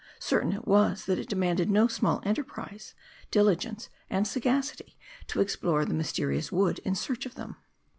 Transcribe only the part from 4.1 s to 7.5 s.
sagacity, to explore the mysterious wood in search of